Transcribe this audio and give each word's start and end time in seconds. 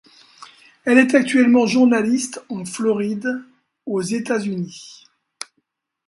Elle 0.83 0.97
est 0.97 1.13
actuellement 1.13 1.67
journaliste 1.67 2.43
en 2.49 2.65
Floride 2.65 3.43
aux 3.85 4.01
États-Unis. 4.01 5.05